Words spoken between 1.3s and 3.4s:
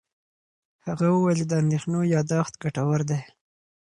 چې د اندېښنو یاداښت ګټور دی.